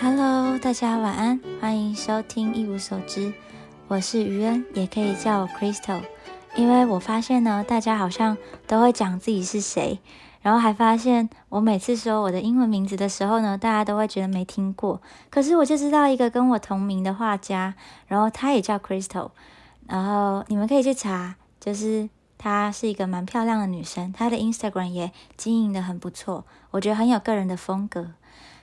[0.00, 3.34] Hello，大家晚安，欢迎收听一无所知。
[3.88, 6.00] 我是于恩，也可以叫我 Crystal。
[6.54, 8.38] 因为我发现呢，大家好像
[8.68, 9.98] 都会讲自己是谁，
[10.40, 15.02] 然后还发现我每次说我的英文名字的时候呢，大家都会觉得没听过。
[15.30, 17.74] 可是我就知道一个跟我同名的画家，
[18.06, 19.30] 然后他也叫 Crystal，
[19.88, 22.08] 然后你们可以去查，就是
[22.38, 28.12] 她是一个蛮漂亮的女生，她的 Instagram 也经营的很不错，我觉得很有个人的风格。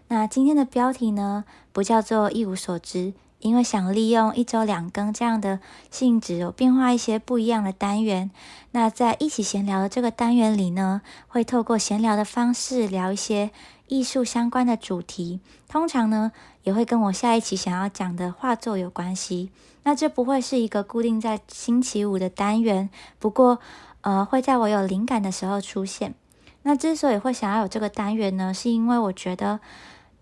[0.08, 5.60] 那今天的标题呢，不叫做一无所知，因为想利用一周两更这样的
[5.90, 8.30] 性质，有变化一些不一样的单元。
[8.72, 13.50] 那在一起闲聊的这个单元里呢，会透过闲聊的方式聊一些
[13.88, 16.32] 艺术相关的主题，通常呢
[16.64, 19.50] 也会跟我下一期想要讲的画作有关系。
[19.84, 23.60] 那这不会是一个固定在星期五的单元，不过
[24.02, 26.14] 呃会在我有灵感的时候出现。
[26.62, 29.60] 那之所以会想要有这个单元呢，是因为我觉得。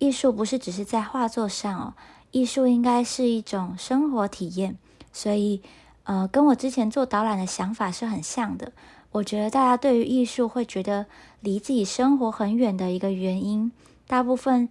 [0.03, 1.93] 艺术不是只是在画作上哦，
[2.31, 4.77] 艺术应该是一种生活体验，
[5.13, 5.61] 所以
[6.03, 8.73] 呃，跟我之前做导览的想法是很像的。
[9.13, 11.05] 我觉得大家对于艺术会觉得
[11.39, 13.71] 离自己生活很远的一个原因，
[14.05, 14.67] 大部分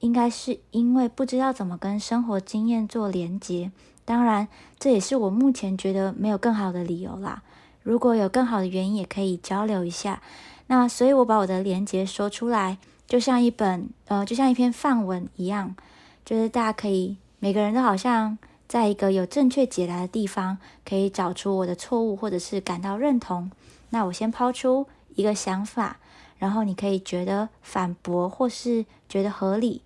[0.00, 3.72] 应该是因为不知道怎么跟生活经验做连接。
[4.04, 7.42] 当然，这也是我目前觉得没有更好的理由啦。
[7.82, 10.20] 如果有更好的原因，也可以交流一下。
[10.66, 12.76] 那所以，我把我的连接说出来。
[13.06, 15.76] 就像一本呃，就像一篇范文一样，
[16.24, 23.50] 就是大家可以每个人都好像在一个有正确解答的地方，可以找出我的错误，或者是感到认同。
[23.90, 25.98] 那我先抛出一个想法，
[26.38, 29.82] 然后你可以觉得反驳，或是觉得合理，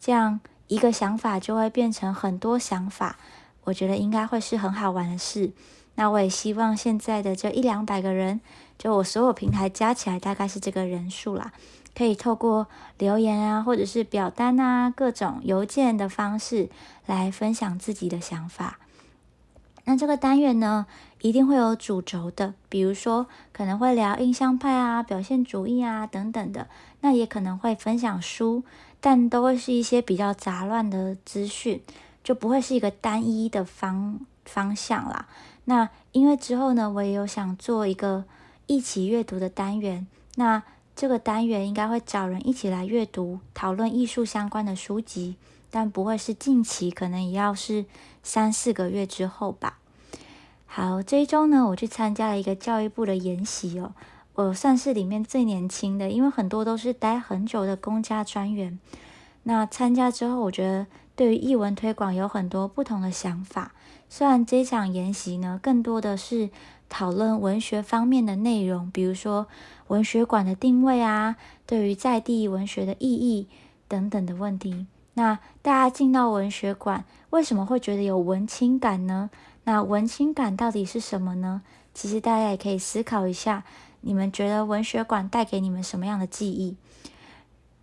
[0.00, 3.18] 这样一个想法就会变成很多想法。
[3.64, 5.52] 我觉得应该会是很好玩的事。
[5.94, 8.40] 那我也希望现在的这一两百个人，
[8.78, 11.52] 就我所有平台加起来大概是这个人数啦。
[11.94, 12.66] 可以透过
[12.98, 16.70] 留言啊，或者是表单啊，各种邮件的方式
[17.04, 18.78] 来分享自己的想法。
[19.84, 20.86] 那这个单元呢，
[21.20, 26.68] 一定会有主轴的，比如说可能会聊印象派啊、表现主义啊等等的。
[27.00, 28.62] 那也可能会分享书，
[29.00, 31.82] 但都会是一些比较杂乱的资讯，
[32.24, 35.26] 就不会是一个单一的方方向啦。
[35.64, 38.24] 那因为之后呢，我也有想做一个
[38.66, 40.62] 一起阅读的单元，那。
[40.94, 45.36] 这个单元应该会找人一起来阅读、讨论艺术相关的书籍，
[45.70, 47.86] 但不会是近期，可能也要是
[48.22, 49.78] 三四个月之后吧。
[50.66, 53.94] 好，这一周呢，我去参加了一个教育部的研习哦，
[54.34, 58.78] 我算是里面最年轻的，因为很多都是待很久的公家专员。
[59.44, 60.86] 那参加之后，我觉得
[61.16, 63.72] 对于译文推广有很多不同的想法。
[64.08, 66.50] 虽然这场研习呢，更多的是。
[66.92, 69.46] 讨论文学方面的内容，比如说
[69.86, 71.36] 文学馆的定位啊，
[71.66, 73.48] 对于在地文学的意义
[73.88, 74.86] 等等的问题。
[75.14, 79.30] 那大家进到文学馆，为什么会觉得有文青感呢？
[79.64, 81.62] 那文青感到底是什么呢？
[81.94, 83.64] 其实大家也可以思考一下，
[84.02, 86.76] 你们觉得文学馆带给你们什么样的记忆？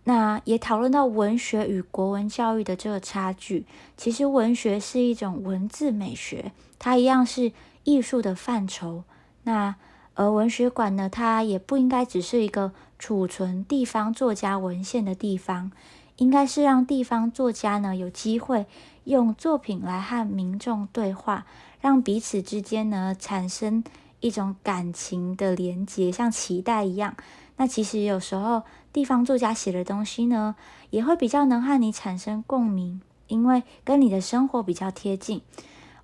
[0.04, 3.66] 那也讨论到文学与国文教育的这个差距。
[3.96, 7.50] 其实文学是一种文字美学，它一样是。
[7.84, 9.04] 艺术的范畴，
[9.44, 9.76] 那
[10.14, 11.08] 而文学馆呢？
[11.08, 15.72] 它也不应该只是一个储存地方作家文献的地方，
[16.16, 18.66] 应该是让地方作家呢有机会
[19.04, 21.46] 用作品来和民众对话，
[21.80, 23.82] 让彼此之间呢产生
[24.20, 27.16] 一种感情的连接，像脐带一样。
[27.56, 30.54] 那其实有时候地方作家写的东西呢，
[30.90, 35.40] 也会比较能和你产生共鸣，因为跟你的生活比较贴近。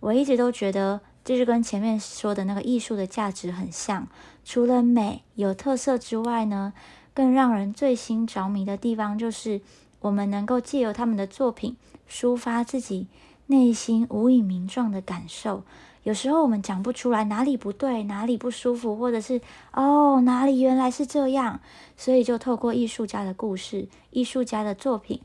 [0.00, 1.02] 我一直都觉得。
[1.26, 4.06] 这是跟前面说的那个艺术的价值很像，
[4.44, 6.72] 除了美有特色之外呢，
[7.12, 9.60] 更让人醉心着迷的地方就是
[9.98, 11.76] 我们能够借由他们的作品
[12.08, 13.08] 抒发自己
[13.46, 15.64] 内心无以名状的感受。
[16.04, 19.40] 有时候我们讲不出来哪里不对，哪里不舒服，或者是
[19.72, 21.58] 哦哪里原来是这样，
[21.96, 25.20] 所以就透过艺术家的故事、艺术家的作品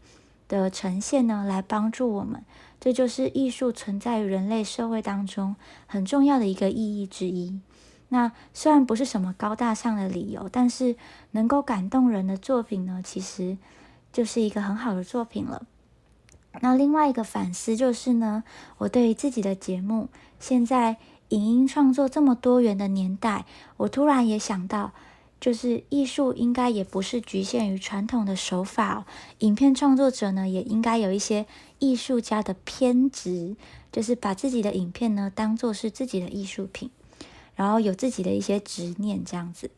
[0.48, 2.44] 的呈现呢，来帮助我们。
[2.82, 5.56] 这就是艺术存在于人类社会当中
[5.86, 7.62] 很重要的一个意义之一。
[8.10, 10.96] 那虽然不是什么高大上的理由，但是
[11.32, 13.58] 能够感动人的作品呢，其实
[14.12, 15.68] 就是一个很好的作品了。
[16.60, 18.44] 那另外一个反思就是呢，
[18.80, 20.98] 我对于自己的节目，现在
[21.30, 23.46] 影音创作这么多元的年代，
[23.78, 24.92] 我突然也想到。
[25.42, 29.06] 就是艺术应该也不是局限于传统的手法，
[29.40, 31.48] 影片创作者呢也应该有一些
[31.80, 33.56] 艺术家的偏执，
[33.92, 36.92] 就是把自己的影片呢当做是自己的艺术品，
[37.56, 39.72] 然后有自己的一些执念这样子。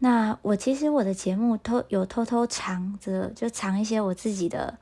[0.00, 4.78] 那我其实我的节目偷有偷偷藏着，就藏一些我自己的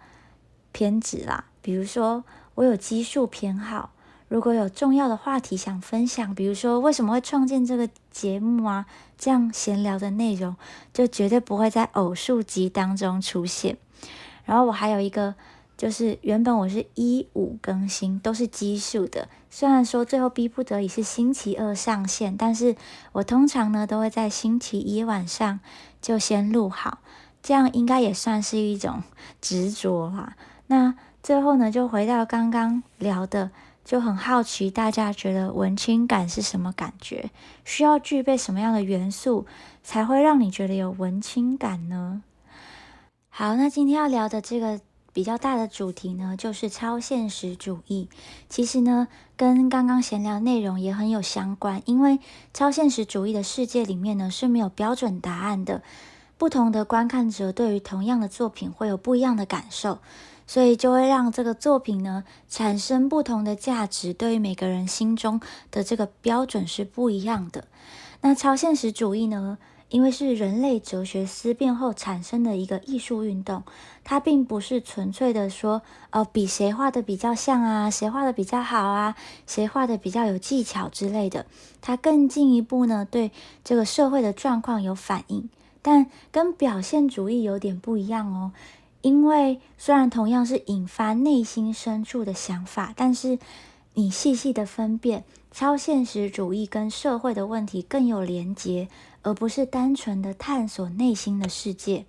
[0.72, 1.46] 偏执啦。
[1.62, 2.24] 比如说，
[2.56, 3.92] 我有基数偏好，
[4.28, 8.86] 如果有重要的话题想分享，比如说为什么会创建这个节目啊，
[9.16, 10.56] 这样闲聊的内容，
[10.92, 13.76] 就绝对不会在偶数集当中出现。
[14.44, 15.34] 然后我还有一个。
[15.76, 19.28] 就是原本我是一五更新，都是奇数的。
[19.50, 22.74] 虽然说最后逼不得已是星期二上线，但是
[23.12, 25.60] 我通常呢都会在星期一晚上
[26.00, 27.00] 就先录好，
[27.42, 29.02] 这样应该也算是一种
[29.42, 30.34] 执着啦。
[30.68, 33.50] 那最后呢，就回到刚刚聊的，
[33.86, 37.30] 就很好奇大家觉得文青感是什么感觉？
[37.64, 39.46] 需要具备什么样的元素
[39.82, 42.22] 才会让你觉得有文青感呢？
[43.30, 44.80] 好，那今天要聊的这个。
[45.12, 48.10] 比较大的主题呢，就是超现实主义。
[48.50, 51.80] 其实呢，跟刚刚闲聊内容也很有相关。
[51.86, 52.20] 因为
[52.52, 55.82] 超现实主义的世界里面呢是没有标准答案的，
[56.36, 60.00] 不同的观看者对于同样的作品会有不一样的感受，
[60.46, 64.14] 所以就会让这个作品呢产生不同的价值。
[64.14, 65.40] 对于每个人心中
[65.70, 67.64] 的这个标准是不一样的。
[68.20, 69.58] 那超现实主义呢？
[69.88, 73.62] 因为是人类哲学思辨后产生的一个艺术运动，
[74.02, 79.14] 它并不是纯粹的说，呃，比谁画的比较像啊，谁画的比较好啊，
[79.46, 81.46] 谁画的比较有技巧之类的。
[81.80, 83.30] 它更进一步呢，对
[83.62, 85.48] 这个社会的状况有反应，
[85.82, 88.50] 但跟表现主义有点不一样哦。
[89.02, 93.38] 因为虽然同样是引发内心深处的想法，但是
[93.94, 98.88] 你细细的分辨，超现实主义跟社会的问题更有连结。
[99.22, 102.06] 而不是单纯的探索内心的世界，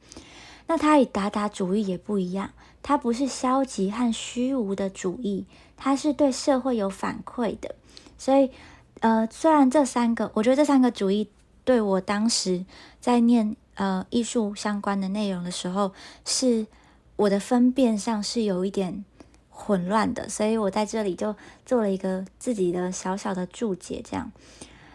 [0.68, 2.52] 那它与达达主义也不一样，
[2.84, 7.74] 它不是消极和虚无的主义，它是对社会有反馈的。
[8.20, 8.52] 所以，
[9.00, 11.28] 呃，虽然这三个，我觉得这三个主义
[11.66, 12.64] 对我当时
[13.02, 15.94] 在念呃艺术相关的内容的时候，
[16.26, 16.68] 是
[17.16, 19.04] 我的分辨上是有一点
[19.50, 21.36] 混乱的，所以我在这里就
[21.66, 24.32] 做了一个自己的小小的注解，这样，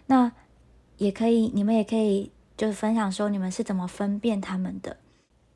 [0.06, 0.30] 那。
[0.98, 4.98] 也可以，你们也可以就是分享说你们是怎么分辨他们的。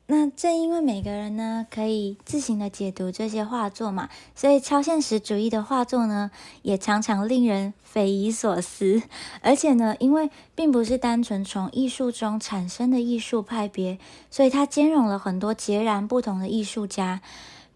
[0.09, 6.31] 那正因为每个人呢可以自行的解读这些画作嘛，所以超现实主义的画作呢
[6.61, 9.01] 也常常令人匪夷所思。
[9.41, 13.99] 而且呢，因为并不是单纯从艺术中产生的艺术派别，
[14.31, 17.21] 所以它兼容了很多截然不同的艺术家，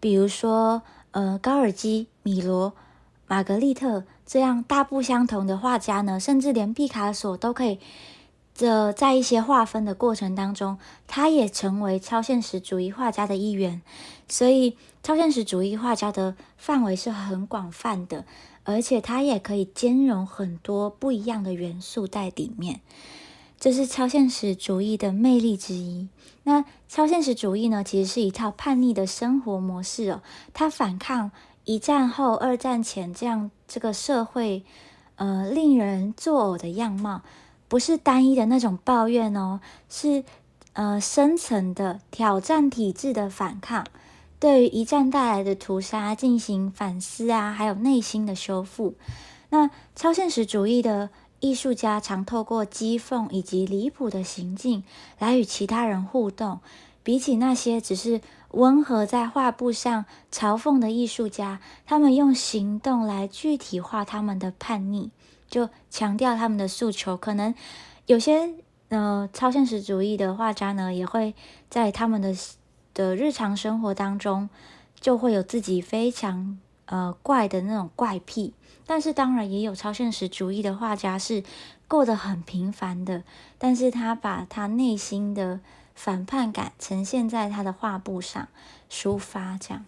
[0.00, 2.72] 比如说呃高尔基、米罗。
[3.28, 7.78] 玛格丽特这样大不相同的画家呢，甚至连毕卡索都可以，
[8.54, 13.82] 这在一些划分的过程当中，他也成为超现实主义画家的一员。
[14.28, 18.24] 所以，超现实主义画家的范围是很广泛的，
[18.64, 22.80] 而且它也可以兼容很多不一样的元素在里面。
[23.58, 26.08] 这是超现实主义的魅力之一。
[26.42, 30.22] 那超现实主义呢，其实是一套叛逆的生活模式哦，
[30.52, 31.30] 它反抗。
[31.64, 34.64] 一战后、二战前这样这个社会，
[35.14, 37.22] 呃，令人作呕的样貌，
[37.72, 39.58] 不是单一的那种抱怨哦，
[39.88, 40.24] 是
[40.74, 43.86] 呃深层的挑战体制的反抗，
[44.38, 48.92] 对于一战带来的屠杀进行反思啊，还有内心的修复。
[49.48, 51.08] 那超现实主义的
[51.40, 54.84] 艺术家常透过讥讽以及离谱的行径
[55.18, 56.60] 来与其他人互动，
[57.02, 58.20] 比起那些只是。
[58.54, 65.10] 温和在画布上嘲讽的艺术家，他们用行动来具体化他们的叛逆，
[65.52, 67.16] 就强调他们的诉求。
[67.16, 67.54] 可能
[68.06, 68.52] 有些
[68.88, 71.36] 呃超现实主义的画家呢，也会
[71.70, 72.34] 在他们的
[72.92, 74.48] 的日常生活当中，
[74.98, 78.54] 就会有自己非常呃怪的那种怪癖。
[78.84, 81.44] 但是当然也有超现实主义的画家是
[81.86, 83.22] 过得很平凡的，
[83.58, 85.60] 但是他把他内心的。
[85.94, 88.48] 反叛感呈现在他的画布上
[88.90, 89.84] 抒发，这样。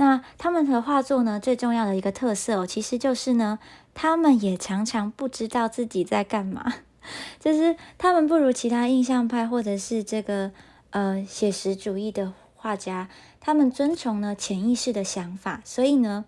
[0.00, 1.38] 那他们的画作呢？
[1.38, 3.58] 最重要的一个特色哦，其实就是呢，
[3.92, 6.72] 他们也常常不知道自己在干嘛。
[7.38, 10.52] 就是他们不如其他印象派或者是这个
[10.88, 15.60] 呃写实主义的画家，他们遵从呢潜意识的想法。
[15.66, 16.24] 所以呢，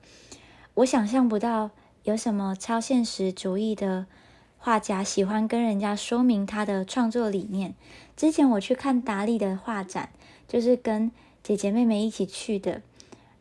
[0.74, 1.70] 我想象不到
[2.02, 4.04] 有什么超现实主义的
[4.58, 7.74] 画家喜欢跟人家说明他的创作理念。
[8.18, 10.10] 之前我去看达利的画展，
[10.46, 11.10] 就是跟
[11.42, 12.82] 姐姐妹妹一起去的。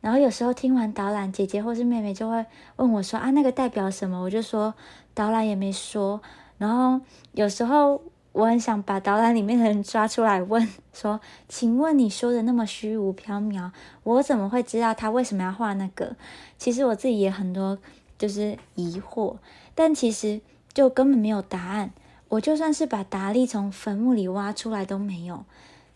[0.01, 4.73] 然后有时候听完导览，姐姐或是妹妹就会问我说：“啊，那个代表什么？”我就说
[5.13, 6.19] 导览也没说。
[6.57, 6.99] 然后
[7.33, 13.71] 有时候我很想把导览里面的人抓出来问说：“请问你说的那么虚无缥缈，
[14.03, 16.15] 我怎么会知道他为什么要画那个？”
[16.57, 17.77] 其实我自己也很多
[18.17, 19.37] 就是疑惑，
[19.75, 20.41] 但其实
[20.73, 21.91] 就根本没有答案。
[22.29, 25.43] 我就算是把达利从坟墓里挖出来都没有，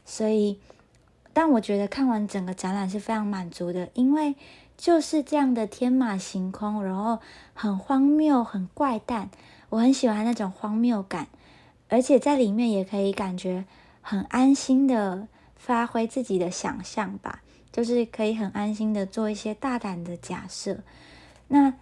[0.03, 0.59] 所以
[1.37, 4.35] 但我觉得看完整个展览是非常满足的，因为
[4.77, 7.19] 就是这样的天马行空，然后
[7.53, 9.29] 很荒谬、很怪诞，
[9.67, 11.27] 我很喜欢那种荒谬感，
[11.89, 13.65] 而且在里面也可以感觉
[14.01, 15.27] 很安心的
[15.57, 20.79] 发挥自己的想象吧，就是可以很安心的做一些大胆的假设。
[21.49, 21.73] 那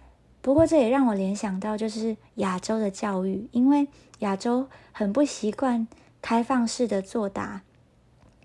[0.42, 3.86] 不过这也让我联想到，就是亚洲的教育，因为
[4.18, 5.86] 亚洲很不习惯
[6.20, 7.62] 开放式的作答，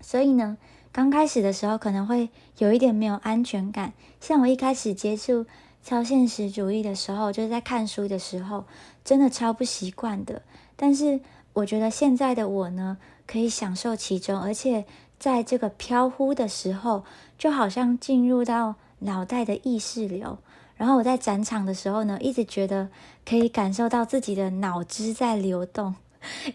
[0.01, 0.60] 所以呢。
[0.91, 5.46] 刚开始的时候可能会有一点没有安全感，像我一开始接触
[5.84, 8.65] 超现实主义的时候，就是在看书的时候，
[9.05, 10.41] 真的超不习惯的。
[10.75, 11.19] 但是
[11.53, 14.86] 我觉得现在的我呢，可以享受其中，而且
[15.19, 17.03] 在这个飘忽的时候，
[17.38, 20.39] 就好像进入到脑袋的意识流。
[20.75, 22.89] 然后我在展场的时候呢，一直觉得
[23.25, 25.96] 可以感受到自己的脑汁在流动。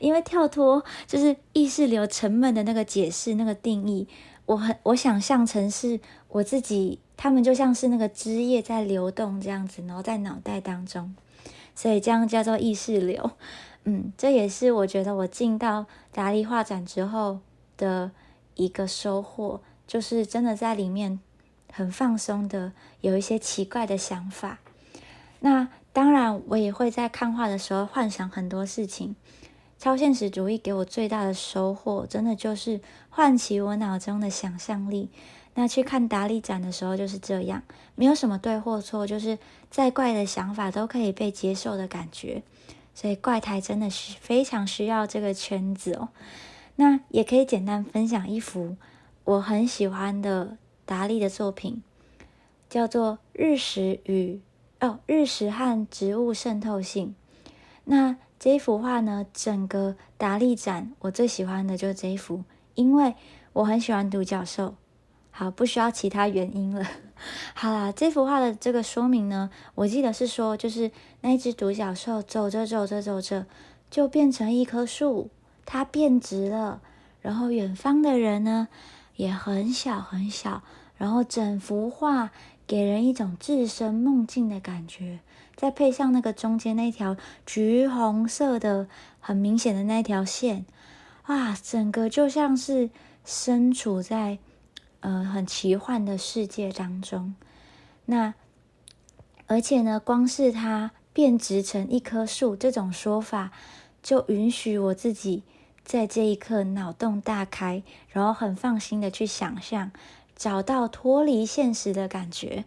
[0.00, 4.06] 因为跳脱就是意识流沉闷的那个解释、那个定义，
[4.46, 11.14] 我很我想象成是我自己，他们就像是那个汁液在流动这样子，然后在脑袋当中，
[11.74, 13.30] 所以这样叫做意识流。
[13.84, 17.40] 嗯，这也是我觉得我进到达利画展之后
[17.76, 18.10] 的
[18.54, 21.20] 一个收获，就是真的在里面
[21.70, 24.58] 很放松的，有一些奇怪的想法。
[25.40, 29.14] 那当然，我也会在看画的时候幻想很多事情。
[29.84, 35.10] 超现实主义给我最大的收获，真的就是唤起我脑中的想象力。
[35.52, 37.62] 那去看达利展的时候就是这样，
[37.94, 39.38] 没有什么对或错，就是
[39.68, 42.42] 再怪的想法都可以被接受的感觉。
[42.94, 46.08] 所以怪胎真的是非常需要这个圈子哦。
[46.76, 48.78] 那也可以简单分享一幅
[49.24, 51.82] 我很喜欢的达利的作品，
[52.70, 54.40] 叫做《日食与
[54.80, 57.08] 哦日食和植物渗透性》。
[57.84, 63.14] 那这一幅画呢，整个达利展我最喜欢的就是这一幅，因为
[63.54, 64.74] 我很喜欢独角兽。
[65.30, 66.86] 好，不需要其他原因了。
[67.56, 70.90] 好啦，这幅画的这个说明呢，我记得是说，就是
[71.22, 73.46] 那一只独角兽走着走着走着，
[73.90, 75.30] 就变成一棵树，
[75.64, 76.82] 它变直了。
[77.22, 78.68] 然后远方的人呢，
[79.16, 80.62] 也很小很小，
[80.98, 82.30] 然后整幅画
[82.66, 85.20] 给人一种置身梦境的感觉。
[85.56, 88.88] 再配上那个中间那条橘红色的
[89.20, 90.66] 很明显的那条线，
[91.22, 92.90] 啊，整个就像是
[93.24, 94.38] 身处在
[95.00, 97.34] 呃很奇幻的世界当中。
[98.06, 98.34] 那
[99.46, 103.52] 而且呢，光是它变直成一棵树这种说法，
[104.02, 105.44] 就允许我自己
[105.84, 109.92] 在这一刻脑洞大开，然后很放心的去想象，
[110.34, 112.64] 找到脱离现实的感觉。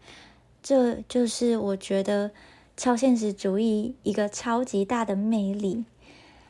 [0.64, 2.32] 这就是我觉得。
[2.78, 5.84] 超现实主义一个超级大的魅力。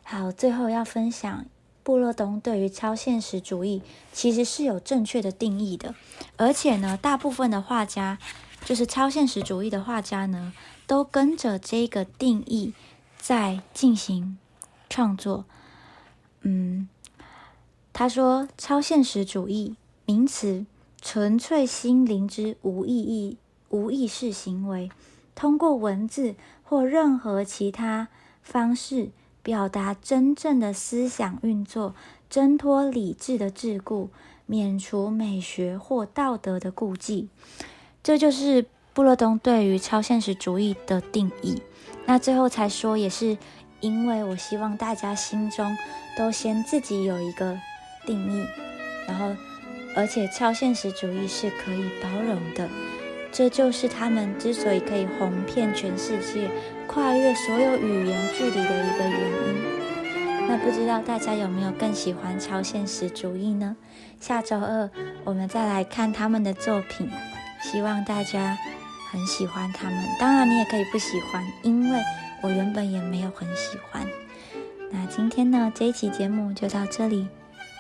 [0.04, 1.46] 好，最后要分享
[1.84, 3.82] 布洛东对于超现实主义
[4.12, 5.96] 其实是有正确的定义的，
[6.36, 8.20] 而且呢，大部分的画家
[8.66, 10.52] 就是超现实主义的画家呢，
[10.86, 12.74] 都跟着这个定义
[13.18, 14.38] 在进行
[14.90, 15.46] 创作。
[16.42, 16.90] 嗯，
[17.94, 20.66] 他说，超现实主义名词，
[21.02, 23.38] 纯粹心灵之无意义、
[23.70, 24.92] 无意识行为。
[25.38, 28.08] 通过文字或任何其他
[28.42, 29.12] 方式
[29.44, 31.94] 表达真正的思想运作，
[32.28, 34.08] 挣脱理智的桎梏，
[34.48, 37.30] 免除美学或道德的顾忌。
[38.02, 38.66] 这就是
[38.96, 41.62] 布勒东对于超现实主义的定义。
[42.08, 43.38] 那最后才说，也是
[43.80, 45.78] 因为我希望大家心中
[46.18, 47.56] 都先自己有一个
[48.08, 48.44] 定义，
[49.08, 49.36] 然后
[49.96, 52.68] 而且超现实主义是可以包容的。
[53.32, 56.50] 这就是他们之所以可以红遍全世界、
[56.88, 60.48] 跨越所有语言距离的一个原因。
[60.48, 63.76] 那不知道大家有没有更喜欢超现实主义呢？
[64.20, 64.90] 下周二
[65.26, 67.10] 我们再来看他们的作品，
[67.62, 68.58] 希望大家
[69.12, 70.04] 很喜欢他们。
[70.20, 72.00] 当然，你也可以不喜欢，因为
[72.42, 74.08] 我原本也没有很喜欢。
[74.90, 77.28] 那今天呢，这一期节目就到这里，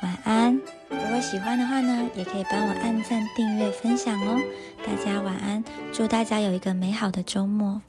[0.03, 0.59] 晚安。
[0.89, 4.39] 如果喜欢的话呢，也可以帮我按赞、订阅、分享哦。
[4.85, 7.81] 大家晚安，祝大家有一个美好的周末。